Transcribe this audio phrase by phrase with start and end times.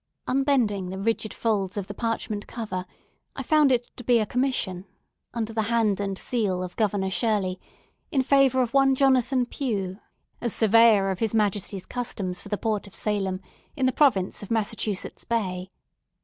[0.25, 2.85] Unbending the rigid folds of the parchment cover,
[3.35, 4.87] I found it to be a commission,
[5.31, 7.59] under the hand and seal of Governor Shirley,
[8.11, 9.99] in favour of one Jonathan Pue,
[10.41, 13.41] as Surveyor of His Majesty's Customs for the Port of Salem,
[13.75, 15.69] in the Province of Massachusetts Bay.